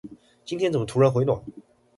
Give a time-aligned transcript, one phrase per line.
[0.43, 1.39] 今天怎麼突然回暖